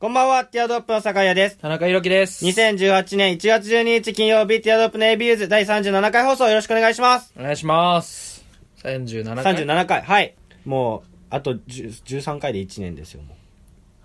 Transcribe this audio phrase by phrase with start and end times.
[0.00, 1.58] こんばんは、ティアドロップの酒屋です。
[1.58, 2.42] 田中裕樹です。
[2.46, 7.34] 2018年1月12日金曜日、ティアドロップの A ビューズ第37回放送よろしくお願いします。
[7.38, 8.42] お願いします。
[8.82, 10.34] 37回？37回、はい。
[10.64, 13.36] もう、あと10 13回で1年ですよ、も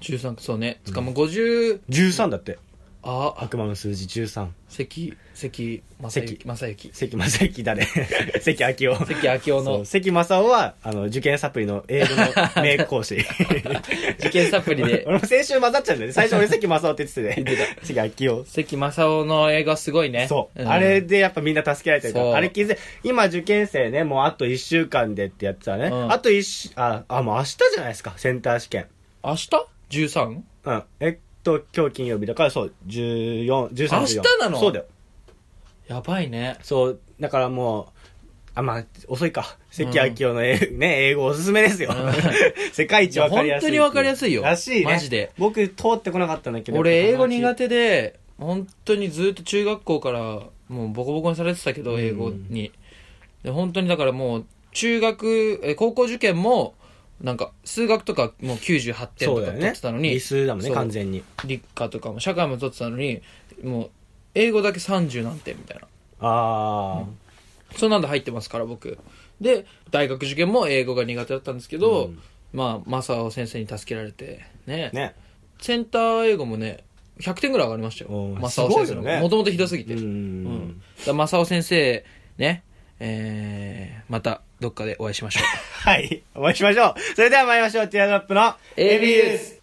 [0.02, 0.81] 13、そうね。
[0.84, 1.81] つかもう50、う。
[1.88, 2.60] 13だって。
[3.08, 4.47] あ、悪魔の数字13。
[4.67, 6.92] 関、関、正関幸、正幸。
[6.92, 7.88] 関正幸だね。
[8.42, 9.06] 関明夫。
[9.06, 13.17] 関明夫の関正夫は、あの、受験サプリの英語の名講師。
[14.20, 16.13] 受験サプリで、 俺も先週混ざっちゃうんだよね。
[16.13, 17.77] 最初俺関正夫って言ってて言ね。
[17.84, 18.45] 関明夫。
[18.45, 20.25] 関正夫の映画すごいね。
[20.27, 22.35] そう、んあれでやっぱみんな助けられてる。
[22.35, 25.89] あれ気づい今受験生ね、もうあと1週間でってやってたね。
[25.91, 28.88] うんあと1週、あ、あ、もう明日じゃないですか、センター試験。
[29.23, 29.49] 明日
[29.91, 30.41] ?13?
[30.66, 30.83] うん。
[30.99, 33.99] えっと、今日金曜日だからそう、14、13、14。
[33.99, 34.59] 明日なの？
[34.59, 34.86] そうだよ。
[35.88, 36.58] やばいね。
[36.63, 37.86] そう、だからもう、
[38.55, 39.58] あ、まあ、遅いか。
[39.70, 41.94] 関明夫の英,、ね、英語おすすめですよ。
[42.73, 43.72] 世界一わかりやすい。
[43.72, 44.86] いや本当にわかりやすいよらしいね。
[44.86, 45.31] マジで。
[45.38, 46.80] 僕、通ってこなかったんだけど。
[46.80, 47.36] 俺、英語手。
[47.36, 50.22] 苦手で、本当にずっと中学校から、
[50.69, 52.72] もうボコボコにされてたけど、うん英語に。
[53.44, 56.73] で本当にだからもう、中学、え高校受験も、
[57.21, 61.23] なんか、数学とかもう98点とか取ってたのに、理数だもんね、完全に。
[61.45, 63.22] 理科とかも社会も取ってたのに、
[63.63, 63.89] もう、
[64.33, 65.88] 英語だけ30何点みたいな。
[66.19, 67.05] あ
[67.75, 68.97] そんなんで入ってますから、僕。
[69.39, 72.19] で、大学受験も英語が苦手だったんですけど、うん
[72.53, 74.95] まあ、正雄先生に助けられて、ねあ。
[74.95, 75.16] ね。
[75.59, 76.83] センター英語もね、
[77.19, 79.02] 100点ぐらい上がりましたよ正雄先生の。
[79.19, 79.94] もともとひどすぎて。
[79.94, 80.81] ううんん。
[81.05, 82.05] だ正雄先生、
[82.38, 82.63] ね、
[83.00, 85.44] えー、またどっかでお会いしましょう。
[85.88, 86.23] はい。
[86.33, 87.16] お会いしましょう。
[87.16, 87.88] それでは参りましょう。
[87.88, 89.55] ティアドロップの A ビュ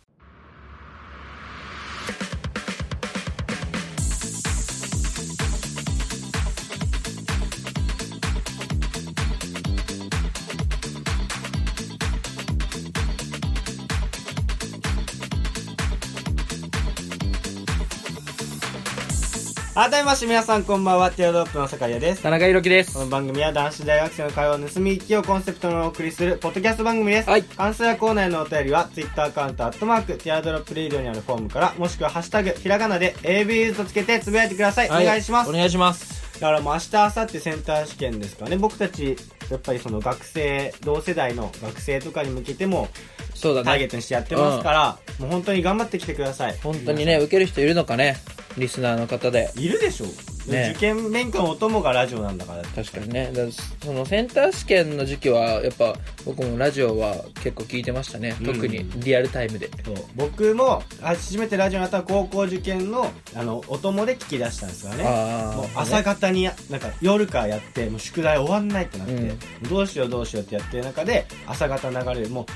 [19.75, 21.11] 改めまして皆さんこんばんは。
[21.11, 22.23] ティアドロップの酒屋です。
[22.23, 23.01] 田中裕樹ですこ。
[23.01, 27.31] の番組は男子大学生の会話を盗み聞きをコンセプトにお送りするポッドキャスト番組です。
[27.31, 34.89] はい感想やコーナーへのお便りは、ツイッターアカウント、アットマーク、ティアドロップレイディオにあるフォームから、もしくはハッシュタグ、ひらがなで ABUs とつけてつぶやいてください。
[34.89, 35.49] お願いします。
[35.49, 36.23] お願いします。
[36.35, 38.59] だからもう明日、明後日センター試験ですからね。
[38.59, 39.17] 僕たち、
[39.51, 42.91] やっぱりその学生、同世代の学生とかに向けても、
[43.35, 43.65] そうだね。
[43.65, 46.59] ターゲットにしてやってますから、もう本当に頑張ってきてください。
[46.63, 48.17] 本当にね、受ける人いるのかね。
[48.59, 49.51] リスナーの方で。
[49.57, 50.07] いるでしょ、
[50.51, 52.63] ね受験勉強のお供がラジオなんだから。
[52.63, 53.31] 確かにね。
[53.33, 53.45] だ
[53.85, 55.95] そのセンター試験の時期は、やっぱ
[56.25, 58.37] 僕もラジオは結構聞いてましたね。
[58.41, 59.71] うん特にリアルタイムで。
[59.85, 65.57] そう僕も初めてラジオになったら高校受験のあのお供で聞き出したんですよねああ。
[65.57, 69.39] もう朝方にやなんか夜からやってもう宿題終わんないってなって、うん
[69.69, 72.47] どうしようどうしようってやってる中で朝方流れるもう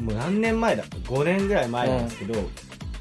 [0.00, 2.34] もう何年前だ5年ぐらい前なんですけど、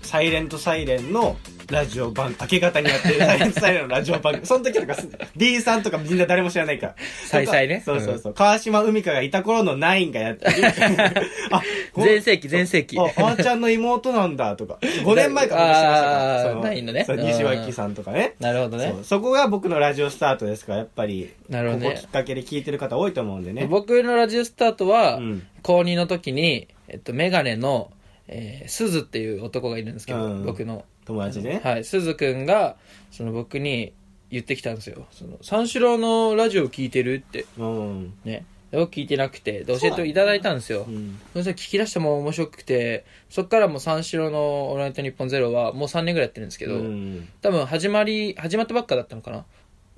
[0.02, 1.38] サイレントサイレンの
[1.72, 6.96] ラジオ番明け方にやってる サイレントサイレンのラジオ番組その時とかす D さんとかみんな誰も知らないから。
[7.26, 10.54] サイサイねそうそうそう、川島海香がいた頃のナインがやってる。
[11.52, 11.62] あ
[11.94, 13.00] こ全盛期、全盛期。
[13.00, 14.78] あ、あーちゃんの妹なんだとか。
[14.82, 17.06] 5年前から僕知らあーそないのね。
[17.06, 18.36] そう西脇さんとかね。
[18.40, 18.90] なるほどね。
[18.90, 19.04] そう。
[19.04, 21.90] そこが僕のラジオスタートですから、やっぱり、なるほどね。
[21.90, 23.66] ここきっかけで聞いてる方多いと思うんでね。
[23.68, 25.48] 僕のラジオスタートは、うん。
[25.64, 27.92] 高2の時に、えっと、メガネの、
[28.28, 30.86] えー、鈴っていう男がいるんですけど、うん僕の。
[31.06, 31.60] 友達ね。
[31.64, 32.78] はい、鈴くんが、
[33.12, 33.94] その僕に
[34.30, 35.08] 言ってきたんですよ。
[35.12, 38.14] その、三四郎のラジオ聞いてるって、うん。
[38.24, 38.46] ね。
[38.70, 40.86] で僕聞いてなくて、で、教えていただいたんですよ。
[40.88, 41.20] うん。
[41.34, 49.46] そしたら聞き出しても面白くて、そっからもう三四郎のオールナイトニッポンゼロはもう3年ぐらいやってるんですけど、うん多分始まり、始まったばっかだったのかな。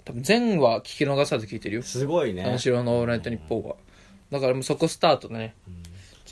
[0.06, 1.83] 多分全話聞き逃さず聞いてるよ。
[1.83, 2.59] すごいね三。
[2.59, 3.75] 四郎のオールナイトニッポンは。
[4.31, 5.56] だからもうそこスタートでね。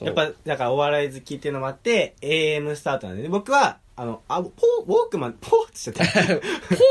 [0.02, 3.30] やっぱ、だからお笑い好きっていうのもあって、AM スタートなんでね。
[3.30, 4.52] 僕は、あの、あ、ポー、
[4.88, 6.04] ウォークマン、 ポーってしちゃった。
[6.12, 6.42] フ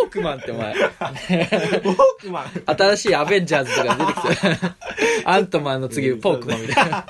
[0.05, 2.63] ォークマンってお前、 ウォークマン。
[2.65, 4.77] 新しいアベンジャーズとか出てきた。
[5.25, 7.07] アントマンの次、フォークマンみたいな。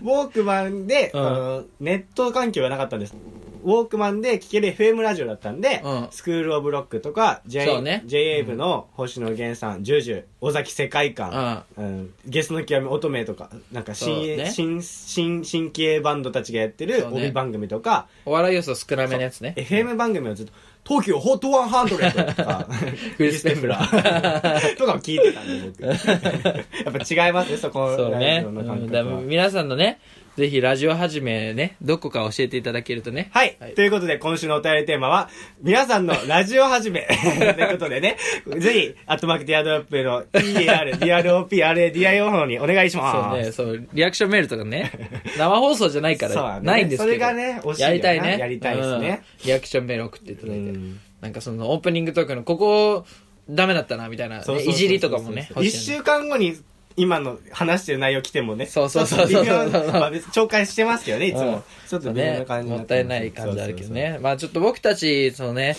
[0.00, 3.14] ウォークマンで、うんネット環境がなかったんです。
[3.62, 11.84] ウォークマンで聴ける FM ラジオだったんで、うんスクールオブロックとか、J、そうね JA 部の星野源さん、ジュジュ、尾崎世界観、うん。
[11.84, 19.54] うん、ゲスの極み乙女とか、なんか新、そうね新、新、新系バンドたちがやってるそうね帯番組とか、お笑い要素少なめのやつね。
[19.56, 20.52] FM 番組をずっと、
[20.84, 22.66] 東京ホット100とか、
[23.16, 25.84] クリスペプラー とかを聞いてたんで、僕。
[25.86, 28.40] やっぱ違いますね、そこのラそうね。
[28.42, 29.20] ジオの感うんだ覚は。
[29.20, 30.00] 皆さんのね、
[30.36, 33.30] ぜひラジオ始めね、どこか教えていただけるとね。
[33.34, 35.28] はい、はいということで、今週のお便りテーマは、
[35.60, 37.06] 皆さんのラジオ始め。
[37.54, 38.16] ということでね、
[38.58, 43.52] ぜひ、アットマークティアドロップの TAR、DROPRADIO の方にお願いします。
[43.52, 44.90] そうね、そう、リアクションメールとかね、
[45.36, 47.12] 生放送じゃないから、ないんですけど。
[47.12, 48.38] それがねやりたいね。
[48.38, 49.46] やりたいですねうん。
[49.46, 50.62] リアクションメール送っていただいて。
[50.62, 53.06] うんなんかそのオープニングトークのここ、
[53.48, 55.46] ダメだったな、みたいないじりとかもね。
[55.50, 56.56] 欲一週間後に、
[56.96, 58.66] 今の話してる内容来てもね。
[58.66, 61.62] そうそうそうそうまあ別に紹介してますけどね、いつうんも。
[61.88, 64.18] ちょっと微妙な感じにもなってたいない感じあるけどね。
[64.20, 65.76] まあちょっと僕たち、そのね、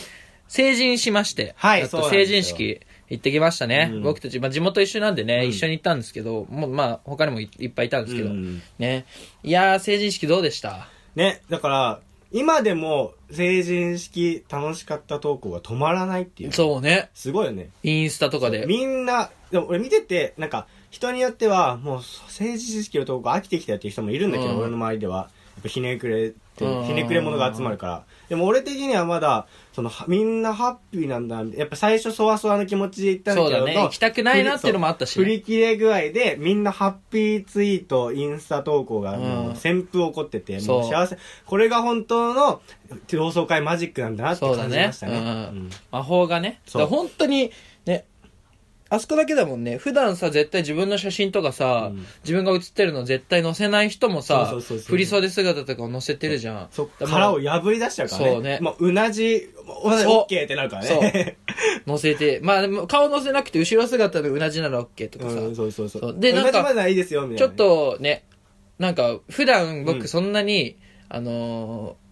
[0.47, 3.89] 成人しまして、はいそう成人式行ってきましたね。
[3.93, 9.05] うん僕たち、まあ地元一緒なんでね、うん一緒に行ったんですけど、もうまあ他にもいいっぱいいたんですけど、うんね。
[9.43, 10.87] いやー、成人式どうでした？
[11.15, 11.99] ね、だから、
[12.31, 16.51] 今でも成人式楽しかった投稿が止まらないっていう。
[16.51, 17.11] そうね。
[17.13, 17.69] すごいよね。
[17.83, 18.65] インスタとかで。
[18.65, 25.29] みんな、でも俺見てて、なんか、人によっては、もう成人式の投稿飽きてきたっていう人もいるんだけど、うん俺の周りでは。
[25.53, 28.03] やっぱひねくれってうん、ひねくれ者が集まるから。
[28.29, 31.43] でも俺的にはまだ、その、はみんなハッピーなんだ。
[31.55, 33.79] やっぱ最初そわそわの気持ちで行ったんだけど、そうだね。
[33.79, 41.17] 行きたくないなっていうのもあったし、振り切れ具合で、みんなハッピーツイート、インスタ投稿が、うんもう旋風起こってて、もう幸せ。
[41.45, 42.61] これが本当の
[43.07, 45.17] 同窓会マジックなんだなって感じましたね。
[45.17, 45.29] うんう
[45.65, 46.61] ん魔法がね。
[46.65, 47.51] そう本当に、
[47.85, 48.05] ね、
[48.93, 49.79] あそこだけだもんね。
[49.79, 56.67] 普段さ、絶対自分の写真とかさ、うん自分が写ってるの絶対載せない人もさそうそうそうそう、振り袖姿とかを載せてるじゃん。
[56.71, 58.31] そっだからを破り出しちゃうからね。
[58.31, 61.37] そうねもう、うなじ、うッケーってなるからね。
[61.87, 65.39] 載せて、まあでも顔載せなくて後ろ姿でうなじなら OK とかさ。
[65.39, 66.01] うん、そうそうそう。
[66.01, 67.47] そうでなんか同じまではいいですよ、みたいな。
[67.47, 68.25] ちょっ、とね、
[68.77, 70.77] なんか普段うん僕そんなに、
[71.09, 72.02] あのー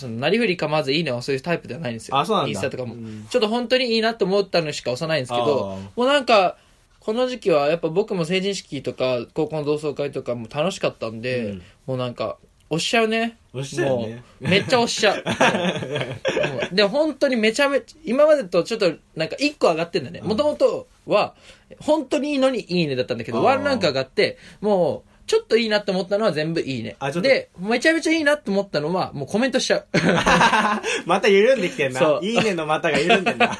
[0.00, 2.18] その、なりふり構わずいいねを押すタイプではないんですよ。
[2.18, 2.94] あそうなんだインスタとかも。
[2.94, 6.56] うんちょっと本当にいいなと思ったのしか押さないんですけどもうなんか、
[6.98, 12.36] この時期はやっぱ僕も成人式とか高校の同窓会とかも楽しかったんで、うんもうなんか、
[12.70, 13.36] 押しちゃうね。
[13.52, 15.24] 押しちゃうねもう、めっちゃ押しちゃう。
[15.26, 20.20] もうで、本当にめちゃめちゃ、今までとちょっとなんか一個上がってんだね。
[20.22, 21.34] もともとは、
[21.80, 27.20] 本当にいいのにいいねだったんだけど、ワンランク上がって、もう、ちょっといいなって思ったのは全部いいねあちょ。
[27.20, 29.86] っとで、めちゃめちゃいいなって思ったのは、もうコメントしちゃう。
[31.06, 32.18] また緩んできてんな。
[32.20, 33.56] いいねの股が緩んでんな。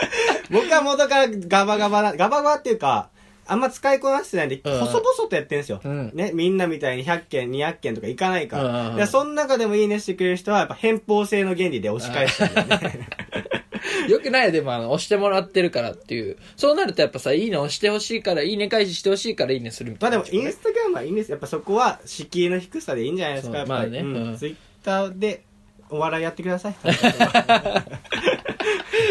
[0.50, 3.10] 僕は元からガバガバな、ガバガバっていうか、
[3.46, 5.82] あんま使いこなしてないんで、うん細々とやってんすよ。
[5.84, 8.88] うんね、みんなみたいに100件、200件とかいかないから。
[8.88, 13.08] うんでその中でもいいねしてくれる人は、やっぱ偏方性の原理で押し返してるんだよね。
[14.08, 16.36] よくないよでもあの、押してもらってるからっていう。
[16.56, 20.18] そうなるとやっぱさ、いいね押してほしいから、いいね返ししてほしいからいいねするみたいな。
[20.18, 21.30] まあでも、インスタグラムはいいんです。
[21.30, 23.52] やっぱそこは敷居の低さでいいんじゃないですか。
[23.52, 23.90] そうやっぱり。
[23.90, 25.42] まあねうんツイッターで
[25.90, 26.74] お笑いやってください。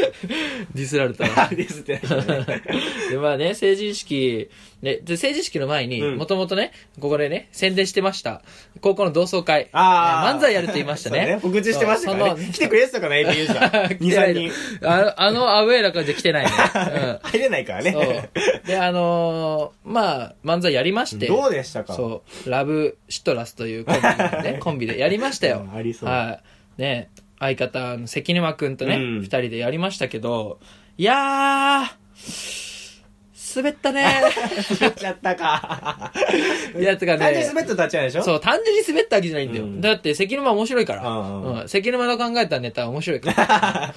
[0.76, 1.48] ディスられたわ。
[1.54, 2.00] ですって。
[3.12, 4.50] で、まあね、成人式、
[4.82, 8.42] ね、で、成人式の前に、うんもともとね、ここでね、宣伝してました。
[8.82, 9.70] 高校の同窓会。
[9.72, 11.40] あー漫才やると言いましたね。
[11.42, 12.50] そう告知してましたからね。
[12.54, 13.36] 来てくれてたかな、じゃん。
[13.36, 14.50] 2、来てない3
[14.80, 14.88] 人。
[14.88, 16.52] ああのアウェーな感じで来てないね。
[17.24, 17.86] 入れないからうん。
[17.86, 17.92] ね。
[17.92, 18.68] そう。
[18.68, 21.28] で、あのーまあ、漫才やりまして。
[21.28, 21.94] どうでしたか？
[21.94, 22.50] そう。
[22.50, 25.66] ラブシトラスというコンビでね、コンビでやりましたよ。
[25.70, 26.40] うんありそうは
[26.78, 26.82] い。
[26.82, 30.60] ね、相方の関沼くんとね、二、うん人でやりましたけど、
[30.98, 32.70] いやー、
[33.56, 34.06] 滑ったね。
[34.80, 36.12] 滑っちゃったか。
[36.78, 38.24] い や、つかね単純に、滑ったとは違うでしょ？
[38.24, 39.64] そう、単純に滑ったわけじゃないんだよ。
[39.66, 41.08] うんだって、関沼面白いから。
[41.08, 43.94] うんうんうん関沼の考えたネタは 面白いから。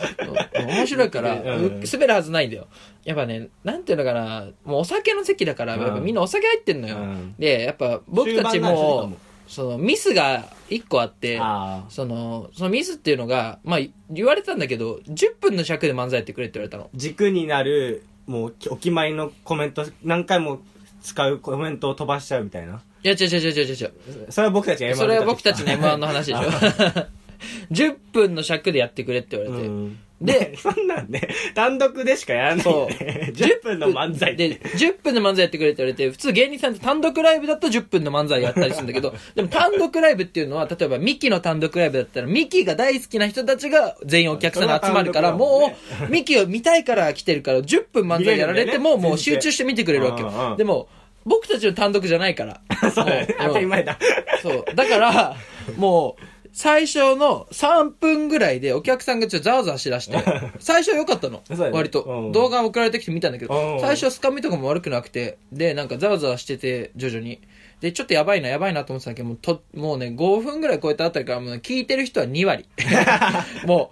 [0.61, 2.67] うん面白いから、うん滑るはずないんだよ。
[3.05, 6.97] やっぱね、なんていうのかな、もうお酒の席だから、うんやっぱみんなお酒入ってんのよ。
[6.97, 9.17] うんで、やっぱ僕たち終盤なんでしょしかもも、
[9.53, 16.89] そのミスが一個あって、あその、そのミスっていうのが、まあ、言われてたんだけど、10分の尺で漫才やってくれって言われたの。
[16.95, 20.63] 軸になる、もう、お決まりのコメント、何回も
[21.03, 22.81] 使うコメントを飛ばしちゃうみたいな。
[23.05, 23.93] いや、違う違う違う違う違う。
[24.31, 27.09] それは僕たちが M1 それは僕たちの M1 の話でしょあ。
[27.71, 29.69] 10分の尺でやってくれって言われて。
[29.69, 45.73] うんでで、 そんなんね、単独でしかやらないそんで、 10分の漫才で、10分の漫才やってくれって言われて、普通芸人さんって単独ライブだと10分の漫才やったりするんだけど、 でも単独ライブっていうのは、例えばミキの単独ライブだったら、ミキが大好きな人たちが全員お客さんに集まるから、も
[46.09, 50.55] う、ミキを見たいから来てるから、10分漫才やられても、もう集中して見てくれるわけよ。
[50.57, 50.89] でも、
[51.25, 52.61] 僕たちの単独じゃないから。
[52.95, 53.07] そう
[53.39, 53.99] 当たり前だ。
[54.43, 54.75] そう。
[54.75, 55.37] だから、
[55.77, 60.19] もう、最初の3分ぐらいでお客さんがちょっとざわざわしだして、
[60.61, 61.43] 最初は良かったの
[61.73, 62.29] 割とう。
[62.29, 67.41] ん動画送られてきて見たんだけうんど、最初はスカミとかも悪くなくて、で、なんかざわざわしてて、徐々に。
[67.81, 72.65] で、ちょっとやばいな、やばいなと思ってたけど、もうと、もうね、5分ぐらい超えたあたりから、もう聞いてる人は2割。
[73.67, 73.91] も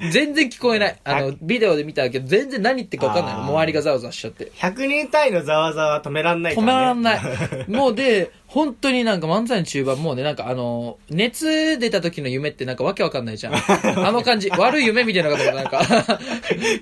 [0.00, 0.96] う、全然聞こえない。
[1.04, 3.42] あの、ビデオで見たけど、全然何言ってるか分かんないの。
[3.42, 4.50] 周りがざわざわしちゃって。
[4.56, 6.72] 100人単位のざわざわは止めらんないから、ね。
[6.72, 7.70] 止めらんない。
[7.70, 13.54] もうで、本当になんか漫才の中盤もうね、なんかあの、熱出た時の夢ってなんかわけわかんないじゃん。
[13.54, 15.80] あの感じ、悪い夢みたいなことがなんか、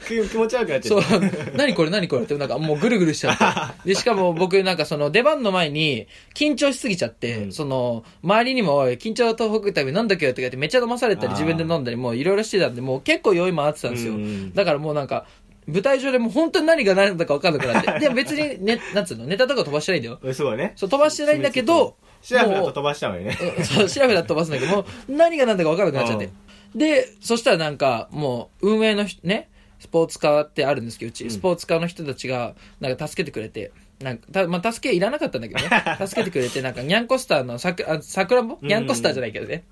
[0.08, 3.84] 気持ち悪くなっちゃそうう、何これ何これってなんかもうぐるぐるしちゃって。
[3.92, 14.14] で、しかも僕なんかその出番の前に緊張しすぎちゃって、うんその、周りにもおい緊張とほくたびなんだっけよって言ってめっちゃ飲まされたり自分で飲んだりもういろいろしてたんで、もう結構酔い回ってたんですよ。
[14.14, 15.26] うんだからもうなんか、
[15.68, 18.00] 舞台上でもう本当に何が何だか分かんなくなって。
[18.00, 20.18] でも別にね、なんつうの、ネタとか飛ばしてないんだよ。
[20.20, 26.30] うんそうねそう、飛ばしてないんだけど、シラフだと飛ばしちゃうよねうんそう、調べだと飛ばすんだけど、もう何が何だか分からなくなっちゃって。
[26.74, 29.48] で、そしたらなんか、もう、運営の人ね、
[29.78, 35.68] スポーツ科ってあるんですけど、うち、んスポーツ科の人たちが、なんか助けてくれて、なんか、たまあ、助けいらなかったんだけどね。
[36.06, 39.64] 助けてくれて、なんか、ニャンコスターのさく、あ、さくらんぼニャンコスターじゃないけどね。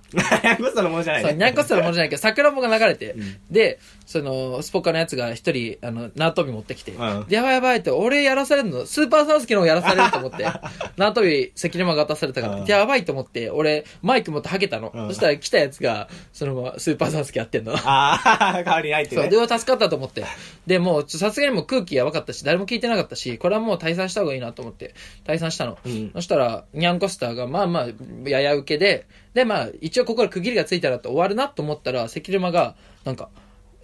[0.58, 10.44] ゴストのものじゃないそう、ねニャンコスターのものじゃないけど、さくらんぼが流れて、んで、その、スポカのやつが一人、あの、縄跳び持ってきて、うんでやばいやばいって、俺やらされるの、スーパーサウスケの方やらされると思って、
[10.96, 14.90] 縄跳び関沼が渡されたから、うんでやばいと思って、俺、マイク持ってはけたの。
[14.94, 17.74] うんそしたら来たやつが、そのままスーパーサウスケやってんの。
[17.76, 18.20] あ
[18.56, 20.24] あ代わりに入ってそう、ねで、助かったと思って。
[20.66, 24.94] で、もう、さすがにもう空気やばかったし、誰も聞いてなかったし、これはもう退散した方がいいなと思って、
[25.24, 25.78] 退散したの。
[25.86, 33.28] うんそしたら、ニャンコスターが、まあまあ、やや受けで、で、まあ、一応ここで区切りがついたら終わるなと思ったら、関沼が、なんか、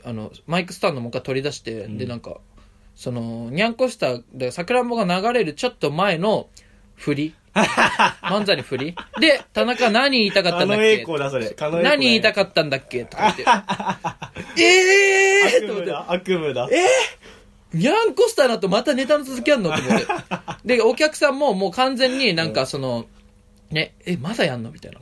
[0.04, 2.38] あの、マイクスタンドもう一回取り出して、で、なんか、
[2.96, 6.48] その、ニャンコスターで、さくらんぼが流れるちょっと前の
[6.96, 7.34] 振り。
[7.54, 8.94] 漫才の振り。
[9.20, 11.04] で、田中何言いたかったんだっけ？
[11.82, 13.04] 何言いたかったんだっけ？
[13.04, 13.42] とか言って。
[14.62, 15.90] えー悪と思って。
[15.90, 16.54] 夢だ悪夢
[17.74, 20.06] だニャンコスターなとまたネタの続きあんのと思って。
[20.76, 23.06] で、お客さんももう完全になんかその、
[23.70, 24.98] ね、え、まだやんのみたいな。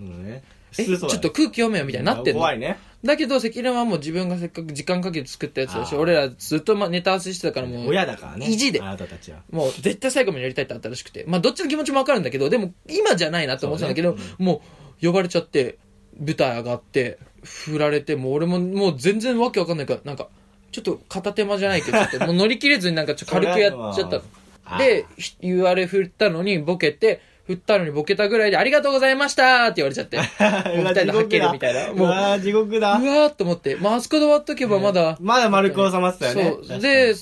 [0.79, 2.41] え、ちょっと空気読めよみたいになってんの。
[2.41, 2.79] 怖いね。
[3.05, 8.47] だけど、関根はもう自分がせっかく時間かけて作ったやつだし、俺らずっとまネタ合わせしてたからもう、親だからね。
[8.47, 8.81] 意地で。
[8.81, 9.39] あなたたちは。
[9.51, 11.25] もう絶対最後までやりたいってあったらしくて。
[11.27, 14.63] まあどっちの気持ちもわかるんだけど、でも今じゃないなって思ってたんだけど、も
[15.03, 15.79] う呼ばれちゃって、
[16.19, 20.29] 舞台上がって、振られて、もう俺ももう全然わけわかんないから、なんか、
[20.73, 24.23] ちょっと片手間じゃないけど、ちょっともう乗り切れずになんかちょっと軽くやっちゃった
[24.65, 24.79] あの。
[24.79, 30.19] で、ひ言われ振ったのにボケて、振ったのにボケたぐらいで、ありがとうございましたって言われちゃって。
[30.19, 30.23] も
[30.83, 31.91] う二人ではけるみたいな。
[31.91, 36.81] うもう、うわわー地獄だーっと思って、まああそこで終わっとけばまだ、まだ丸く収まってたよねそう。
[36.81, 37.15] で、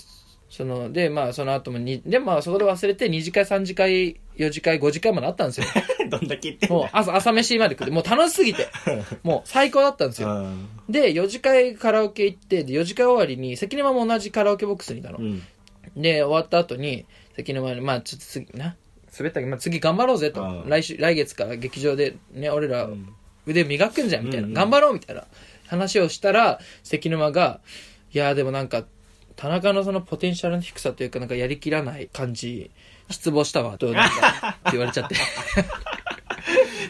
[0.50, 5.66] その、で、まあ、その後もに、で、まあ、そこで忘れて、2次会、3次会、4次会、5次会まであったんですよ。
[6.08, 8.68] どんだけ言ってもう、朝、朝飯まで食って、もう楽しすぎて、
[9.22, 10.28] もう最高だったんですよ。
[10.28, 15.18] うんで、4次会カラオケ行って、で、4次会終わりに、関沼も同じカラオケボックスにいたの。
[15.18, 15.42] うん
[15.96, 18.76] で、終わった後に、関沼に、まあ、ちょっと次、な、
[19.16, 20.42] 滑ったけど、まあ、次頑張ろうぜと。
[20.42, 23.14] うん来週、来月から劇場で、ね、俺らん、
[23.46, 24.46] 腕磨くんじゃん、みたいな。
[24.46, 25.24] うんうん頑張ろう、みたいな
[25.66, 27.60] 話をしたら、関沼が、
[28.12, 28.84] いや、でもなんか、
[29.36, 32.70] 田中のそのポテンシャルの低さというか、なんかやりきらない感じ、
[33.10, 35.14] 失望したわ、と、なんか、って言われちゃって。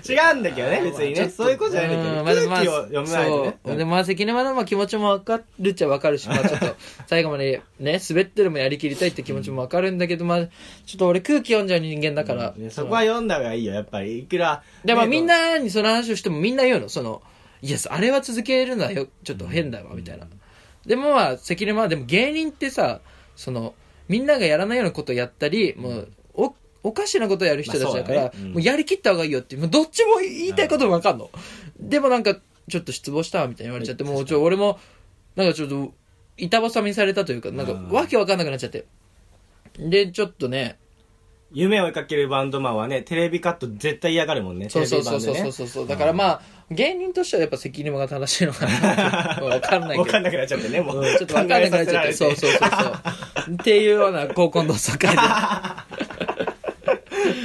[0.09, 3.77] 違うんだけどね別にねそういうことじゃないんだけどうんまあ空気を読めないとねそう。
[3.77, 10.51] で、まあ、関沼のまあ気持ちもわかるっちゃわかるし、まあちょっと、 最後までね、滑ってるもやりきりたいって気持ちもわかるんだけど、まあ、ちょ
[10.95, 12.55] っと俺空気読んじゃう人間だから。
[12.57, 17.23] ねそこは読んだ方がいいよやっぱりいくらで、まあねみんなにその話をしてもみんな言うの、その、
[17.63, 20.27] いや、あれは続けるのはよ、ちょっと変だわ、みたいな。
[20.87, 23.01] でもまあ、関根は、でも芸人ってさ、
[23.35, 23.75] その、
[24.09, 28.53] みんながやらないようなことをやったり、もう、お、おかしなことをやる人たちだから、まあねうん。
[28.53, 31.31] もうやりきった方がいいよって、もうどっちも言いたいこともわかんの。
[31.79, 32.37] でもなんか、
[32.69, 34.79] ちょっと失望したわみたいに言われちゃって、もうちょ、俺も、
[35.37, 35.93] なんかちょっと、
[36.37, 37.91] 板挟みされたというか、なんか、うん。
[37.91, 38.87] わけわかんなくなっちゃって。
[39.79, 40.79] で、ちょっとね、
[41.51, 49.47] 夢を追いかけるバンドマンはねテレビカット絶対嫌がるもんねそうそうそうそうテレビ版でねそうそう、だからまあ、芸人としてはやっぱ関根が正しいのかな。
[49.47, 50.01] わかんないけど。
[50.03, 53.55] わかんなくなっちゃってねもう、うんちょっとわかんなくなっちゃって、そうそうそうそう。
[53.55, 55.23] っていうような高校同窓会で。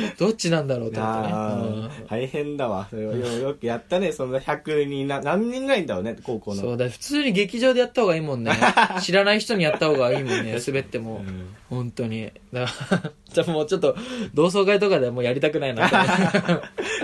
[0.18, 1.34] どっちなんだろうって思ってね。
[1.34, 8.52] あうんー大変だわそれはよよくやったねそんな100人な何人ぐらいいんだろうね高校のそうだ、普通に劇場でやった方がいいもんね。
[9.02, 11.24] 知らない人にやった方がいいもんね、 滑っても。
[11.28, 12.32] うん本当に。
[13.32, 13.96] じゃあもうちょっと、
[14.36, 15.90] 同窓会とかではもうやりたくないな。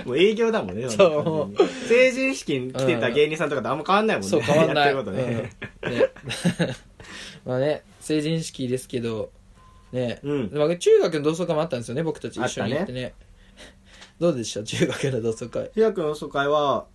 [0.04, 4.94] もう営業だもんねそう成人式に来てた芸人さんとかとあんま変わんないもんねそう、変わんない。
[4.94, 5.50] やってることね、
[5.82, 6.10] うんね
[7.44, 9.30] まあね、成人式ですけど、
[9.92, 13.14] ね、うんまあ中学の同窓会もあったんですよね、僕たち一緒に行ってね。
[14.20, 14.62] どうでした？
[14.62, 15.70] 中学の同窓会。
[15.74, 16.86] ひらくんの疎開は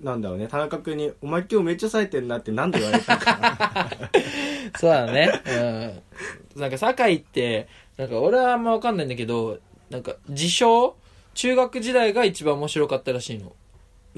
[0.00, 3.90] なんだろうね田中君に「お前今日めっちゃ冴えてんな」ってなんで言われたのかな
[4.78, 5.30] そうだね。
[6.56, 6.60] うん。
[6.60, 9.58] なんか、堺って、なんか、俺はあんまわかんないんだけど、
[9.90, 10.96] なんか、自称
[11.34, 13.52] 中学時代が一番面白かったらしいの。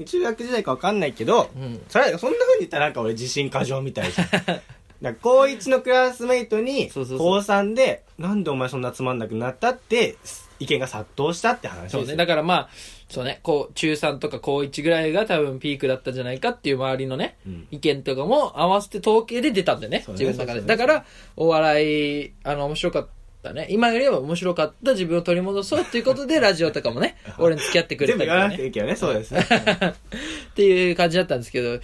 [0.05, 1.81] 中学時代か分かんないけどうん。
[1.89, 4.27] それそんな風に言ったらなんか俺自信過剰みたいじゃん
[5.03, 10.15] だから高1のクラスメイトに、そうそうそう高3で、なんでお前そんなつまんなくなったって、
[10.59, 11.99] 意見が殺到したって話ですよ。
[11.99, 12.15] そうね。
[12.15, 12.69] だからまあ、
[13.09, 20.03] そうね、こう、中3とか高1ぐらいが多分ピークだったんじゃないかっていう周りのね、うん意見とかも合わせて統計で出たんだよね。
[20.05, 20.59] そうね自分の中で。
[20.61, 21.05] そうそうだから、
[21.35, 23.07] お笑い、あの、面白かっ
[23.43, 23.67] たね。
[23.69, 28.39] 今よりは面白かった自分を取り戻そうっていうことで、ラジオとかもね、 俺に付き合ってくれ全部たりとかね。
[28.39, 29.35] 言わなくていいけどね、そうです。
[29.37, 31.79] っていう感じだったんですけど、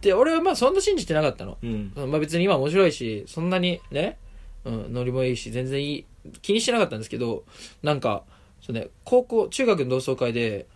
[0.00, 1.58] で、俺はまあそんな信じてなかったの。
[1.62, 1.92] うん。
[1.94, 4.18] まあ別に今面白いし、そんなにね、
[4.64, 6.04] うん、ノリもいいし、全然いい、
[6.42, 7.44] 気にしてなかったんですけど、
[7.82, 8.24] なんか、
[8.60, 10.66] そうね、高校、中学の同窓会で、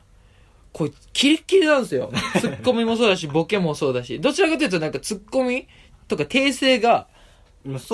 [0.72, 2.12] こいつ、キレッキレなんですよ。
[2.38, 5.66] ツッコミもそうだし、ボケもそうだし、どちらかというとなんかツッコミ
[6.06, 7.08] とか訂正が、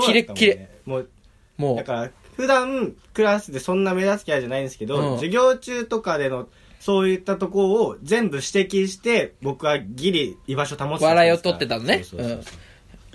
[0.05, 1.11] キレッキレもう、
[1.57, 5.17] もう、だから、普段、クラスでそんな目立つキャラじゃないんですけど、うん。
[5.17, 6.49] 授業中とかでの、
[6.81, 12.03] そういったところを全部指摘して、僕はギリ居場所保ってたん笑いを取ってたのね。
[12.05, 12.45] そうそうそう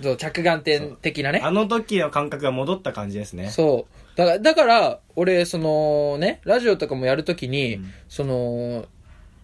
[0.02, 0.18] そう。
[0.18, 1.42] 着眼点的なね。
[1.44, 3.50] あの時の感覚が戻った感じですね。
[3.50, 4.18] そう。
[4.18, 7.94] だから、だから、俺、そのね、ラジオとかもやるときに、うん。
[8.08, 8.86] その、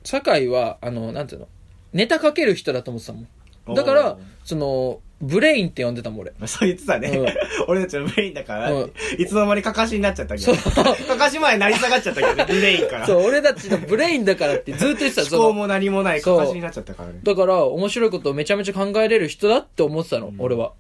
[0.04, 1.48] 酒井は、あの、なんていうの、
[1.94, 3.28] ネタかける人だと思ってたもん。
[3.74, 6.34] だからその、ブレインって呼んでたもん、俺。
[6.46, 7.10] そう言ってたね。
[7.10, 7.26] うん
[7.68, 10.54] 俺たちのブレインだから、うんいつの間にかかしになっちゃったけど。
[10.54, 13.08] かかし前になり下がっちゃったけどね、 ブレインから。
[13.08, 17.20] そう、俺たちのブレインだからってずっと言ってたその思考も何もないかかしになっちゃったからね。
[17.24, 20.74] だから、面白いことをめちゃめちゃ考えれる人だって思ってたの、俺は。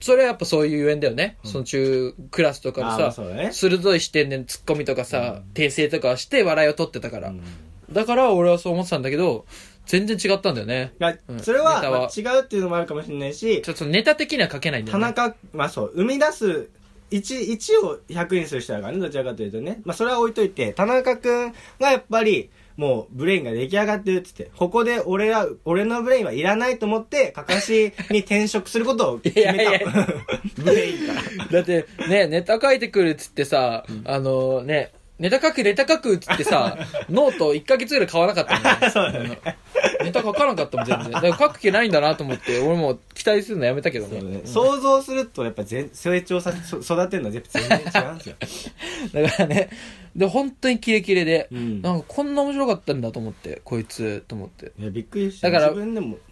[0.00, 1.36] それはやっぱそういうゆえんだよね。
[1.44, 7.28] その中、クラスとかあーでさ、そうだね鋭い視点でツッコミとかさ、訂正とかして笑いを取ってたから。
[7.28, 7.42] うん
[7.90, 9.46] だから俺はそう思ってたんだけど、
[9.88, 10.92] 全然違ったんだよね。
[11.00, 15.04] いやうんそれはネタはまあ違うっていうのもあるかもしれないし、ちょっとネタ的には書けないんだよね。
[15.04, 16.68] 田中、まあそう、生み出す、
[17.10, 19.80] 1、1を100にする人だからね、どちらかというとね。
[19.84, 29.52] まあそれは置いといて、田中くんがやっぱり、もうブレインが出来上がってるって言って、ここで俺は、俺のブレインはいらないと思って、かかしに転職することを 決めた。
[29.54, 29.80] いやいや
[30.58, 31.22] ブレインから。
[31.50, 36.78] だって、ね、ネタ書いてくるっつってさ、あのね、ネタ書く、ネタ書くっつってさ、
[37.10, 38.90] ノート1ヶ月ぐらい買わなかったもんね。
[38.90, 39.38] そうだね。
[40.04, 41.10] ネタ書かなかったもん、全然。
[41.10, 44.20] だから書く気ないんだなと思って、俺も期待するのやめたけどね。
[44.20, 48.36] ねうん想像するとやっぱ全成長さ育てるのは全然違うんですよ。
[49.22, 49.70] だからね、
[50.14, 54.72] で、本当にキレキレで、うんなんかこんな面白かったんだと思って、こいつ、と思って。
[54.78, 55.50] いや、びっくりした。
[55.50, 55.74] だから。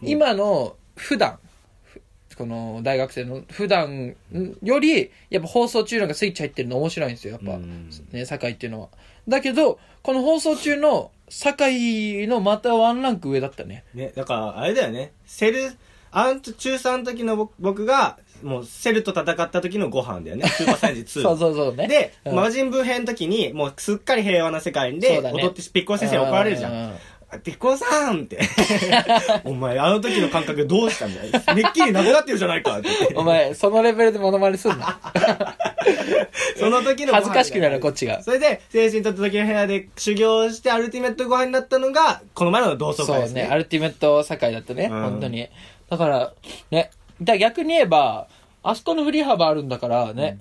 [0.03, 1.46] 今の普段、ふ
[2.37, 4.15] この大学生の普段
[4.63, 7.55] より、やっぱ放送中なんかスイッチ入ってるの面白いんですよ、やっぱ。
[7.55, 8.89] うんね、酒井っていうのは。
[9.27, 13.85] だけど、この放送中の酒井のまたワンランク上だったね。
[13.95, 15.13] ね、だから、あれだよね。
[15.25, 15.73] セル、
[16.11, 20.47] あんと中3の時の僕僕が、もうセルと戦った時のご飯だよね。
[20.49, 21.23] スーパーサイズ2。
[21.23, 21.89] そうそうそうね。
[21.89, 26.95] で、うん魔人ブー編の時に、もうすっかり平和な世界そで、ね踊ってピッコロ先生に怒られるじゃん。
[27.35, 27.41] ん。
[27.41, 28.41] ピッコロさんって。
[29.45, 31.31] お前、あの時の感覚どうしたんだよ。
[31.55, 32.89] めっきりなくなってるじゃないかって。
[33.17, 34.99] お前、そのレベルでモノマネすんな。
[36.59, 38.23] その時の恥ずかしくなる、こっちが。
[38.23, 43.43] それで、精神と時の部屋で修行してアルティメットご飯になったのが、この前の同窓会ですね。
[43.43, 45.49] そうね、アルティメット酒井だったね、うん本当に。
[45.91, 46.33] だから、
[46.71, 48.29] ね、だから逆に言えば、
[48.63, 50.39] あそこの振り幅あるんだからね、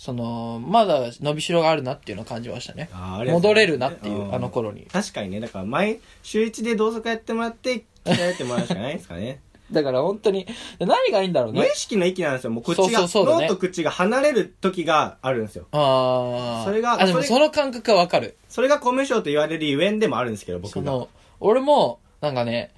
[0.00, 2.88] その、まだ伸びしろがあるなっていうのを感じましたね。
[2.90, 4.86] あーあ戻れるなっていう、うんあの頃に。
[4.90, 9.40] 確かにね、だから毎週一で同窓会やってもらって、鍛えてもらうしかないですかね。
[9.70, 10.46] だから本当に、
[10.78, 11.70] 何がいいんだろうね無意。
[11.74, 12.50] 識の息なんですよ。
[12.50, 15.66] もう口そうそが、うそうだね脳と口が離れる時があるんですよ。
[15.72, 16.64] ああ。
[16.64, 18.38] それがあ、でもその感覚はわかる。
[18.48, 20.74] それがコミュ障と言われるゆえんでもあるんですけど、僕が。
[20.76, 21.08] その、
[21.40, 22.70] 俺も、なんかね、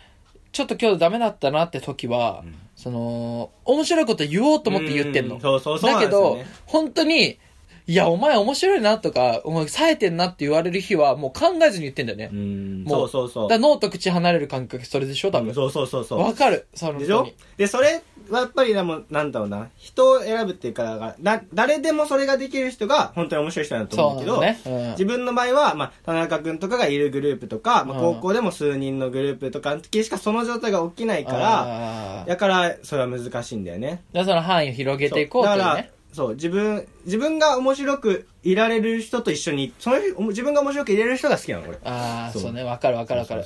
[0.51, 5.37] ちょっと今日ダメだったなって時は、うんその、面白いこと言おうと思って言ってんの。
[5.37, 7.39] うそうそうそうなだけど本当に、
[7.87, 12.31] いや、お前面白いなとか、お前冴えてんなって言われる日は、もう考えずに言ってんだよね。
[12.33, 13.49] うん、もそうそうそう。
[13.49, 15.33] だから脳と口離れる感覚、それでしょ？
[15.33, 15.53] 多分。
[15.53, 16.21] そうそうそうそう。
[16.21, 16.69] わかる。
[16.75, 17.29] そのでしょ？
[17.57, 24.61] で、それはやっぱりでも、なんだろうな、人を選ぶっていうか、だ誰でもそれができる人が本当に面白い人だとそ思うけど、うなのね。
[24.65, 33.89] うん自分の場合は、まあ、田中君とかがいるグループとか、まあ、うん高校でも数人のグループとかの時しかその状態が起きないから、あーだから、それは難しいんだよね。
[33.89, 41.79] だからその範囲を広げていこうとだからいうね。、そう、自分、自分が面白くいられる人と一緒に、その人自分が面白くいれる人が好きなの、俺。
[41.85, 42.63] ああ、そうね。
[42.63, 43.45] わかるわかるわかる。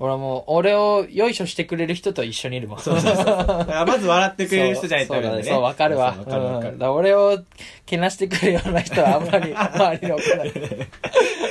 [0.00, 2.80] 俺はもう、俺をよいしょしてくれる人と一緒にいるもん。
[2.80, 3.24] そうそうそう。
[3.86, 5.48] まず笑ってくれる人じゃないとそうダメだね。
[5.48, 6.06] そうわかるわ。
[6.06, 7.38] わかるわかるうんだから俺を
[7.86, 10.52] けなしてくるような人はあんまり 周りに置かない。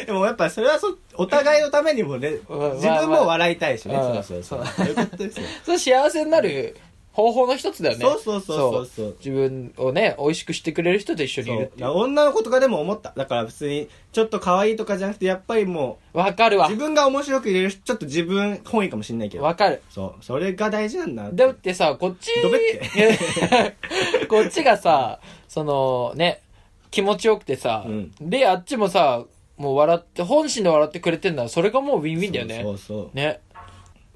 [0.05, 3.95] でもやっぱそれはそ、お互いのためにもね、うん自分も笑いたいしね。
[3.95, 4.59] そうそうそう。
[4.59, 5.45] うんそういうことですよ。
[5.63, 6.75] それ幸せになる
[7.17, 8.05] 方法の一つだよね。
[8.05, 11.89] そうそうそうそうそう自分をね、美味しくしてくれる人と一緒にいるっていう。
[11.89, 13.11] 女の子とかでも思った。
[13.17, 16.79] だから普通に、ちょっと可愛いとかじゃなくて、やっぱりもわかるわう、自。
[16.79, 19.43] 分が面白く入れるし、ちょっと自分本位かもしんないけど。
[19.43, 19.81] わかる。
[19.89, 20.23] そう。
[20.23, 21.31] それが大事なんだ。
[21.33, 26.43] だってさ、こっち、どべって こっちがさ、そのね、
[26.91, 29.25] 気持ちよくてさ、うんで、あっちもさ、
[29.57, 32.61] もう笑って、本心で笑ってくれてんなら、それがもうウィンウィンだよね。
[32.61, 33.17] そうそうそう。
[33.17, 33.39] ね。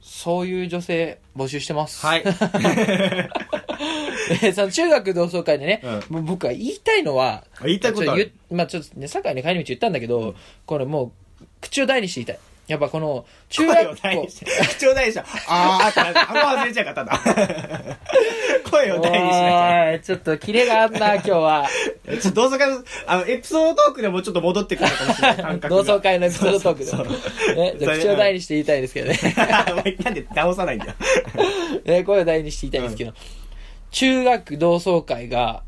[0.01, 2.05] そういう女性募集してます。
[2.05, 2.23] はい。
[4.41, 8.15] でその中学同窓会でね、うもう僕は言いたいのは、言いたいこと
[8.51, 10.35] まあちょっとね、堺に帰り道言ったんだけど、
[10.65, 12.39] これもう、口を大にして言いたい。
[12.67, 14.45] やっぱこの、中声を学校大にして。
[14.45, 15.25] 口を大にした。
[15.47, 17.97] あーってなって、あんま外れちゃうから、ただ。
[18.69, 21.67] 声を大にしなおい、ちょっとキレがあんな、今日は。
[22.05, 22.17] きゃ。
[22.17, 25.59] ちょっと同窓会の、あの、エピソードトークでもちょっと戻ってくるかもしれない。
[25.59, 27.55] 同が窓会のエピソードトークそうで。
[27.55, 29.19] ね、じゃあ口を大にして言いたいですけどね。
[30.03, 30.93] なんで直さないんだよ。
[31.85, 33.13] ね、声を大にして言いたいんですけど、
[33.91, 35.63] 中学同窓会が、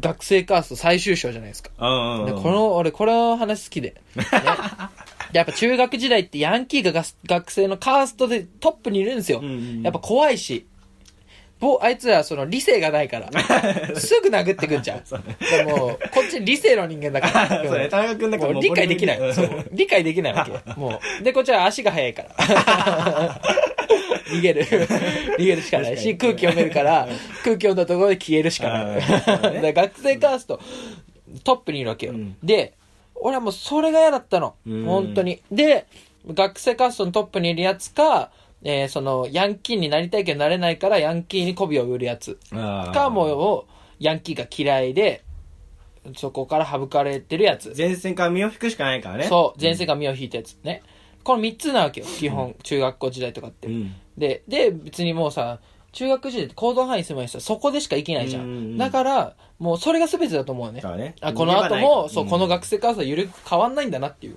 [0.00, 1.70] 学生カースト最終章じゃないですか。
[1.78, 3.94] うんでこの、俺、この話好きで。
[4.16, 4.24] ね、
[5.32, 9.40] やっぱ中学時代ってヤンキーがが学生のカーストでトップにいるんですよ。
[9.40, 10.66] うんうんやっぱ怖いし。
[11.62, 13.30] ぼあいつらその理性がないから。
[13.94, 15.04] すぐ殴ってくんじゃん。
[15.04, 17.62] でも、こっち理性の人間だから。
[17.64, 19.20] そうね田中君だ理解できない。
[19.70, 20.70] 理解できないわけ。
[20.74, 21.22] もう。
[21.22, 23.40] で、こっちは足が速いから。
[24.26, 24.64] 逃げる。
[24.64, 27.06] 逃げるしかないし、空気読めるから、
[27.44, 29.72] 空気読んだところで消えるしかない。
[29.72, 30.60] 学生カースト、
[31.44, 32.12] トップにいるわけよ。
[32.12, 32.74] うんで、
[33.14, 34.54] 俺はもうそれが嫌だったの。
[34.66, 35.42] うん本当に。
[35.50, 35.86] で、
[36.26, 38.30] 学生カーストのトップにいるやつか、
[38.64, 42.38] えーその、ヤンキーになりたいけどなれないから、ヤンキーに媚びを売るやつ。
[42.92, 43.64] か、もう、
[43.98, 45.24] ヤンキーが嫌いで、
[46.16, 47.74] そこから省かれてるやつ。
[47.76, 49.24] 前線から身を引くしかないからね。
[49.24, 50.82] そう、前世が身を引いたやつね。
[51.22, 53.68] この3つなわけよ、基本、中学校時代とかって。
[53.68, 53.94] うん。
[54.16, 55.60] で、で、別にもうさ、
[55.92, 58.76] 中学時代って行動範囲狭いしさ、そこでしか生きないじゃん。
[58.78, 60.82] だから、もうそれが全てだと思うよね。
[60.96, 61.14] ね。
[61.20, 64.36] あこの後も、そう、んこの学生カーストはゆるく変わんないんだなっていう。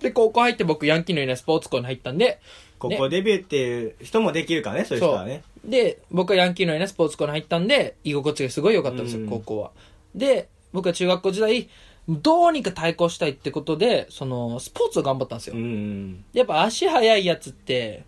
[0.00, 2.40] で、高校入って僕、ヤンキーのいないスポーツ校に入ったんで、
[2.78, 5.42] ここデビューっていう人もできるからね、そういう人はね。
[5.62, 9.72] で、僕はヤンキーのいないスポーツ校に入ったんで、居心地がすごい良かったんですよ、うん高校は。
[10.14, 11.68] で、僕は中学校時代、
[12.08, 15.56] どうにか対抗したいってことで、その、スポーツを頑張ったんですよ。
[15.56, 16.24] うん。
[16.32, 18.04] やっぱ足速いやつって、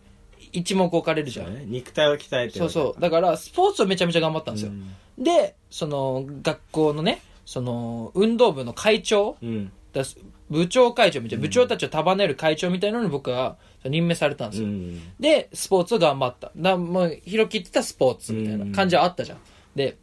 [0.53, 1.47] 一目置かれるじゃ。
[1.47, 3.01] んね肉体を鍛えてるそうそう。
[3.01, 4.71] だから、スポーツをめちゃめちゃ頑張ったんですよ。
[4.71, 9.73] うんで、その、学校のね、その、運動部の会長、うん。
[9.93, 10.03] だ
[10.51, 14.69] 部長会長みたいな、部長たちを束ねる会長みたいなのに僕は任命されたんですよ。
[14.69, 15.01] うん。
[15.19, 16.53] で、スポーツを頑張った。
[16.55, 19.39] だもう、広きってたスポーツみたいな感じはあったじゃん。
[19.75, 19.97] で、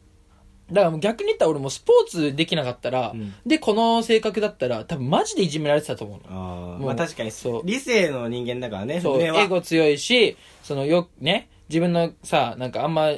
[0.72, 6.76] だからもう逆に言ったら俺もスポーツできなかったら、うんで、この性格だったら、多分マジでいじめられてたと思うの。
[6.76, 9.02] あうまあ確かにそう理性の人間だからね。
[9.02, 13.12] そう、上はエゴ強いし、そのよ、ね、自分のさ、なんかあんま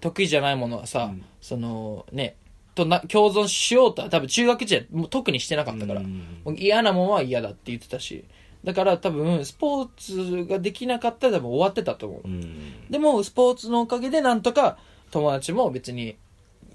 [0.00, 2.36] 得意じゃないものはさ、うんその、ね、
[2.74, 8.24] とな、共存しようとは多分中学時代もう特にしてなかったから、うんもう嫌なもんは嫌だって言ってたし、
[8.62, 12.20] だから多分スポーツができなかったら多分終わってたと思う。
[12.24, 12.90] うん。
[12.90, 14.76] でも、スポーツのおかげでなんとか
[15.10, 16.16] 友達も別に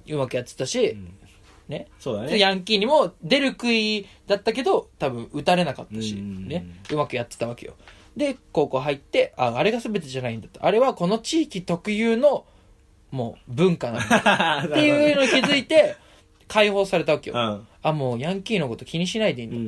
[0.09, 0.97] うまくやってたし、
[1.67, 1.87] ね。
[1.99, 2.29] そうだね。
[2.29, 6.65] でヤンキーにも出る杭だったけど、多分打たれなかったし、うんね。
[6.91, 7.73] うまくやってたわけよ。
[8.15, 10.65] で、高校入って、あ、あれが全てじゃないんだと。
[10.65, 12.45] あれはこの地域特有の、
[13.11, 15.95] もう文化なんだ っていうのに気づいて、
[16.47, 17.35] 解放されたわけよ。
[17.35, 17.67] うん。
[17.81, 19.57] あ、もうヤンキーのこと気にしないでいいんだ。
[19.57, 19.59] う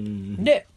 [0.41, 0.43] ん。
[0.43, 0.67] で、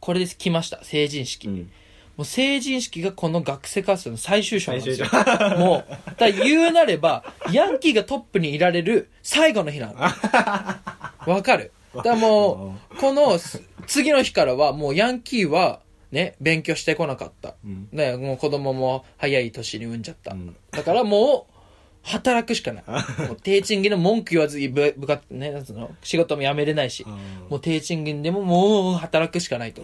[0.00, 0.82] これで来ました。
[0.84, 1.48] 成人式。
[1.48, 1.72] うん、
[2.16, 5.06] もう成人式がこの学生活動の最終章なんですよ。
[5.58, 9.94] もう、だ言うなれば、ヤンキーがトップにいられる最後の日なの。
[11.26, 11.72] わかる？
[11.94, 15.80] だからもう、このす次の日からはもうヤンキーは
[16.12, 17.54] ね、勉強してこなかった。
[17.64, 20.32] うんね、もう子供も早い年に産んじゃった。
[20.32, 21.54] うんだからもう、
[22.02, 22.84] 働くしかない。
[23.26, 27.04] もう低賃金の文句言わずに部部活、ね、なんつうの、仕事も辞めれないし。
[27.48, 29.82] もう低賃金でももう働くしかないと。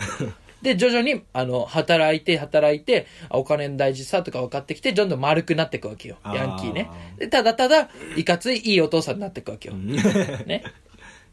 [0.63, 6.17] で、徐々に、あの、働いて、働いて、あお金の大事さとか分かってきて、どんどん丸くなっていくわけよ。
[6.25, 6.91] ヤンキーね。
[7.19, 9.75] で、ただただ、いかついいいお父さんになっていくわけよ。
[10.47, 10.65] ね。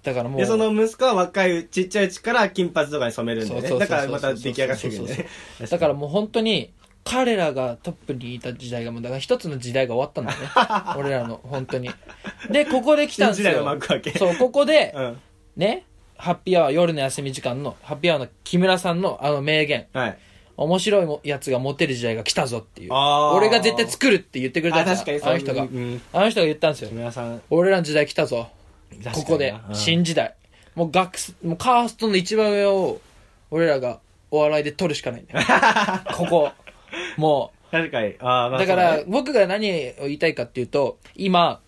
[0.04, 0.40] だからもう。
[0.40, 3.68] で、その息子は若い、ちっちゃいうちから金髪とかに染めるんだよね。
[3.68, 5.28] そうそうだからまた出来上がってくるんだよね。
[5.70, 6.72] だからもう本当に、
[7.04, 10.48] 彼らがトップにいた時代がもう、だから一つの時代が終わったんだよね。
[10.98, 11.90] 俺らの、本当に。
[12.50, 13.66] で、ここで来たんです新時代のよ。
[13.66, 14.18] 幕開け。
[14.18, 15.22] そう、ここで、うん。
[15.56, 15.86] ね、
[16.18, 19.88] ハッピーアワー、夜の休み時間の、ハッピーアワーの木村さんのあの名言。
[19.94, 20.18] はい。
[20.58, 22.90] 面白いもやつがモテる時代が来たぞっていう。
[22.92, 25.30] あー俺が絶対作るって言ってくれたあ、確かにそう。
[25.30, 25.62] あの人が。
[25.62, 26.02] うん。
[26.12, 26.96] あの人が言ったんですよ木。
[26.96, 27.42] 村さん。
[27.52, 28.50] 俺らの時代来たぞ。
[29.14, 29.72] ここでう。
[29.72, 30.34] ん新時代。
[30.74, 33.00] もう学す、もうカーストの一番上を、
[33.52, 34.00] 俺らが
[34.32, 35.46] お笑いで取るしかないんだよ。
[36.16, 36.52] ここ。
[37.18, 38.16] もう、確かに。
[38.20, 41.60] ああ、まあ、だから僕が何を言いたいかっていうと、今、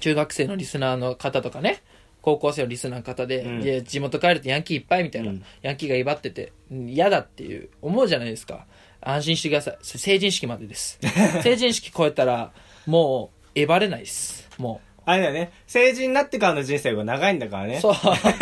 [0.00, 1.82] 中学生のリスナーの方とかね、
[2.28, 8.66] 高校生のリスナーの方で、うんいや地元帰るとヤンキーいっぱいみたいな、うんヤンキーが威張ってて、うん嫌だっていう、思うじゃないですか。
[9.00, 9.78] 安心してください。
[9.82, 10.98] 成人式までです。
[11.42, 12.52] 成人式超えたら、
[12.86, 14.48] もう、えばれないです。
[14.58, 15.52] もあれだよね。
[15.66, 17.66] 成人になってからの人生が長いんだからう。
[17.68, 17.80] ね。
[17.80, 17.94] そう。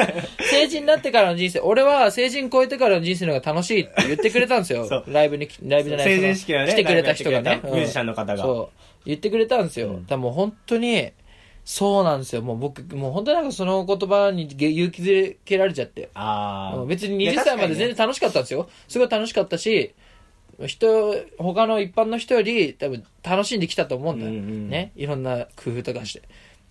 [0.51, 5.05] 成人になってからの人生、俺は成人超えてからの人生の方が楽しいって言ってくれたんですよ。
[5.07, 8.43] ライブにき、ライブじゃない成人式はね、来てくれた人がねミュージシャンの方が。
[8.43, 8.87] そう。
[9.07, 9.91] 言ってくれたんですよ。
[9.91, 11.13] うんだもう本当に、
[11.67, 12.43] そうなんですよ。
[12.43, 16.11] もう僕、もう本当になんかその言葉に勇気づけられちゃって。
[16.15, 16.85] ああ。
[16.87, 18.69] 別にいや20歳まで全然楽しかったんですよ。
[18.87, 19.93] すごい楽しかったし、
[20.65, 24.31] 人、他の一般の人より多分楽しんできたと思うんだよ。
[24.31, 24.93] うんうんね。
[24.95, 26.23] いろんな工夫とかして。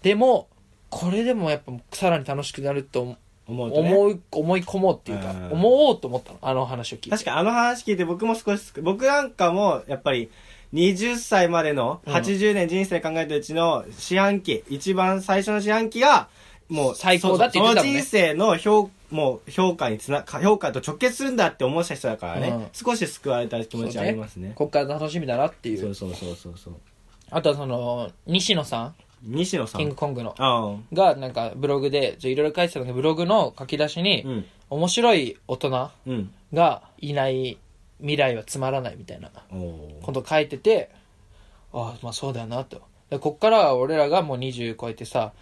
[0.02, 0.48] でも、
[0.90, 3.94] これでもやっぱさらに楽しくなると思思うとね。
[3.94, 6.40] 思い、思い込もうっていうか、うん思おうと思ったの。
[6.42, 7.10] あの話を聞いて。
[7.12, 10.32] 確かにあの話聞いて僕も少し、僕なんかも、やっぱり、
[10.76, 16.28] 20歳までのうん80年人生考えたうちの四半期、一番最初の四半期が、
[16.68, 24.52] もう最高だって言ってたもんねそその人生の評、もう評価につな、評価と直結するんだって思った人だからね、うん少し救われた気持ちありますね。
[24.56, 25.78] こっから楽しみだなっていう。
[25.80, 26.74] そうそうそうそうそう。
[27.32, 29.82] あとはその、西野さん、西野さん。
[29.82, 30.36] キングコングの。
[30.38, 34.30] あが、なんか、ブログで、いろいろ書いてたので、ブログの書き出しに、あ。
[34.30, 34.46] うん。
[34.70, 36.32] 面白い大人うん。
[36.54, 37.58] がいない
[38.00, 39.32] 未来はつまらないみたいな
[40.02, 40.90] こと書いてて、
[41.74, 42.82] ああ、まあそうだよなと。
[43.10, 45.34] でこっからは俺らがもう20超えてさ、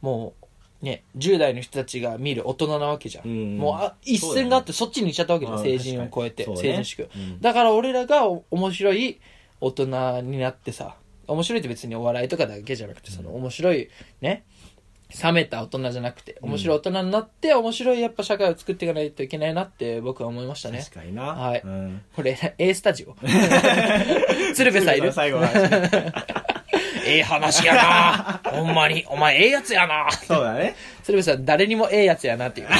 [0.00, 0.34] も
[0.82, 3.26] う、ね、10代の人たちが見る大人なわけじゃん。
[3.26, 6.68] うんもうあ一線があってそっちに行っちゃったわけじゃん、あ成人を超えて、確かに。
[6.68, 7.40] 成人式うん。
[7.40, 9.20] だから俺らがお面白い
[9.60, 9.84] 大人
[10.22, 13.88] になってさ、面白いって別にお笑いとかだけじゃなくて、その面白い
[14.20, 14.44] ね、
[15.22, 20.80] 冷めた大人じゃなくて、面白い大人になって、面白いやっぱ社会を作っていかないといけないなって僕は思いましたね。
[20.80, 21.22] 確かにな。
[21.22, 22.02] はいうん。
[22.14, 23.14] これ、A スタジオ
[24.54, 25.12] 鶴瓶さんいる？
[25.12, 25.40] 最後
[27.06, 29.04] ええ話やなほんまに。
[29.08, 30.74] お前ええやつやなそうだね。
[31.02, 32.68] 鶴瓶さん誰にもええやつやなっていう。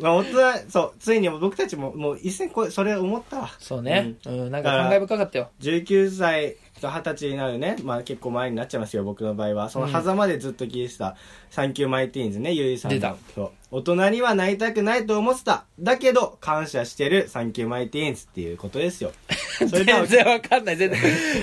[0.00, 3.50] まあ、大人、そう、ついに僕たちも、もう一線これ、それ思ったわ。
[3.58, 4.14] そうね。
[4.26, 5.50] うん、なんか感慨深かったよ。
[5.60, 9.68] 19歳と20歳になるね、まあ結構前になっちゃいますよ、僕の場合は。
[9.68, 11.16] その狭間でずっと聞いてた、
[11.50, 12.96] Thank you My teens ね、ゆいさんの。
[12.96, 15.64] 出たそう大人にはなりたくないと思ってた。
[15.80, 19.12] だけど、感謝してる Thank you My teens っていうことですよ。
[19.68, 21.00] それでは、全然わかんない、全然。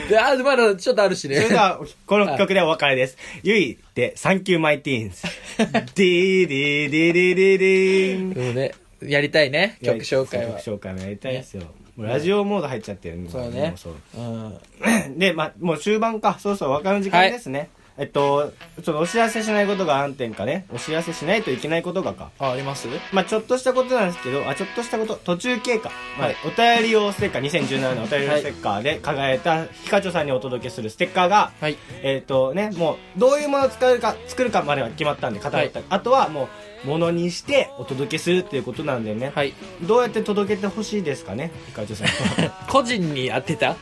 [0.09, 1.35] であ、まだちょっとあるしね。
[1.37, 3.17] それでは、この曲でお別れです。
[3.43, 5.17] ゆいで、 Thank you My teens。
[5.95, 10.59] ディーディーディーディーディーディーンでもね、やりたいね、曲紹介は。
[10.59, 11.63] 曲紹介もやりたいですよ。
[12.07, 13.73] ラジオモード入っちゃってるそうね
[14.15, 15.19] ううん。
[15.19, 16.37] で、まあ、もう終盤か。
[16.39, 17.69] そうそう、お別れの時間ですね。
[17.97, 20.65] えっと、ちょっとお知らせしないことが何点かね。
[20.73, 22.31] お知らせしないといけないことがか。
[22.39, 22.87] あ、あります？
[23.11, 25.89] まあ、ちょっとしたことなんですけど、あ、ちょっとしたこと、途中経過。
[26.17, 31.77] まあはいお便り用ステッカー、2017のお便り用ステッカーで輝いたヒカチョさんにお届けするステッカーが、はい。
[32.03, 35.81] えっ、とね、もう、どういうものを使うか、作るかまでは決まったんで、固まった。
[35.89, 36.49] あとはも
[36.85, 39.31] う、ものにしてお届けするっていうことなんでね。
[39.35, 39.53] はい。
[39.83, 42.65] どうやって届けてほしいですかね、ヒカチョさんは。
[42.67, 43.75] 個人に当てた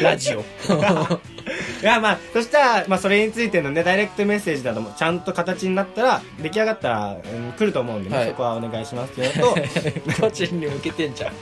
[0.00, 0.44] ラジオ。
[1.82, 9.54] いや、まあ、そしたら、まあ、それについてのね、ダイレクトメッセージなども、ちゃんと形になったら、出来上がったら、うん来ると思うんでね、はいそこはお願いしますってと、
[10.20, 11.32] 個人に向けてんじゃん。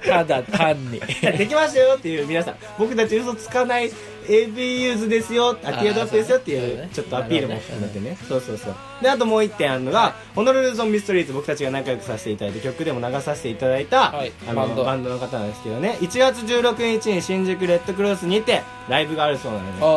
[0.00, 1.00] ただ単に。
[1.00, 3.90] できましたよっていう皆さん、僕たち嘘つかない
[4.24, 8.16] AB ユーズですよ、アキエドアップですよっていうちょっとアピールも含めてね。
[8.28, 8.74] そうそうそう。
[9.02, 19.90] で、あともう一点あるのが、ホノルルゾンビストリート僕たちが仲良くさせていただいて、曲でも流させていただいた、はいあのバンドの方なんですけどね、1月16日に新宿レッドクロスにて、ライブがあるそうなので、そう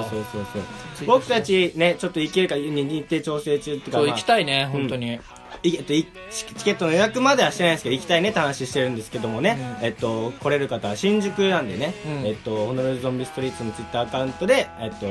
[0.00, 0.58] あそうそうそ
[1.04, 1.06] う。
[1.06, 4.00] 僕たちね、ちょっと行けるかに日程調整中っていうあ。
[4.00, 5.18] か、行きたいね、本当に。
[5.64, 15.06] いえっと、いチチケットの予約まではしてないんですけど、行きたいねって話してるんですけどもね、えっと、来れる方は新宿なんでね、うんえっと、ホノルルゾンビストリートのツイッターアカウントで、えっと、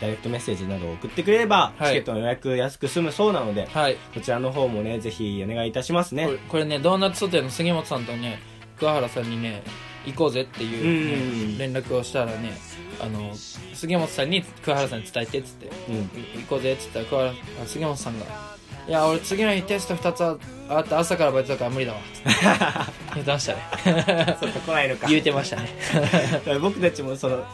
[0.00, 3.96] ダイレクトメッセージなどを送ってくれれば、はいチケットの予約安く済むそうなので、はい。
[4.12, 6.64] こちらの方もね、ぜひお願いいたしますねこれ。
[6.64, 8.40] ね、ドーナツソテーの杉本さんとね、
[8.78, 9.62] 桑原さんにね、
[10.06, 12.52] 行こうぜっていう、うんね、連絡をしたらね、
[13.00, 13.32] あの、
[13.72, 16.40] 杉本さんに桑原さんに伝えてっつって、うん。
[16.40, 18.53] 行こうぜっつったら桑原あ杉本さんが、
[18.86, 20.36] いや、俺次の日テスト2つあ
[20.68, 21.98] あって朝からバイトだから無理だわ。
[22.12, 22.30] つって
[23.14, 24.36] 言ってましたね。
[24.40, 25.08] そっか、来ないのか。
[25.08, 25.68] 言うてましたね。
[26.60, 27.44] 僕たちもその、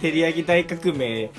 [0.00, 1.30] 照り上げ大革命、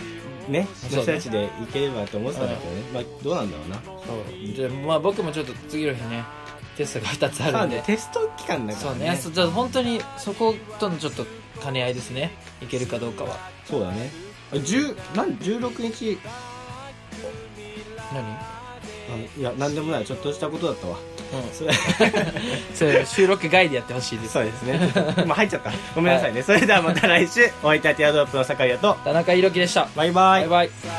[0.49, 2.82] ね、そうねの人たちで行ければと思ってたんだけどね。
[2.93, 3.75] まあ、どうなんだろうな。
[3.86, 3.91] そ
[4.54, 4.56] う。
[4.56, 6.23] で、まあ僕もちょっと次の日ね、
[6.75, 7.82] テストが2つあるんで。
[7.82, 8.97] テスト期間だからね。
[8.97, 11.25] そうね、そじゃあ本当にそことのちょっと
[11.62, 12.32] 兼ね合いですね。
[12.62, 13.38] いけるかどうかは。
[13.65, 14.12] そうだね。
[14.52, 16.17] あ、10、なん、16日、
[18.13, 18.23] 何？
[18.23, 18.59] あ
[19.38, 20.06] いや、なんでもない。
[20.06, 20.98] ちょっとしたことだったわ。
[21.54, 21.74] それ
[22.74, 24.34] それ収録外でやってほしいです。
[24.34, 24.80] そうですね。
[25.26, 25.72] まあ入っちゃった。
[25.95, 27.50] ごめんなさいね、それではまた来週。
[27.63, 28.95] お相手はティアドロップの酒井と。
[29.04, 29.88] 田中裕樹でした。
[29.95, 30.48] バイバイ。
[30.48, 30.99] バイバイ